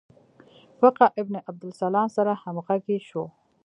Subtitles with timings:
[0.79, 3.23] فقیه ابن عبدالسلام سره همغږي شو.